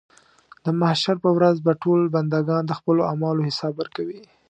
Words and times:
د 0.63 0.65
محشر 0.79 1.15
په 1.25 1.29
ورځ 1.37 1.55
به 1.65 1.73
ټول 1.83 1.99
بندګان 2.15 2.63
د 2.67 2.71
خپلو 2.79 3.01
اعمالو 3.09 3.45
حساب 3.49 3.73
ورکوي. 3.77 4.21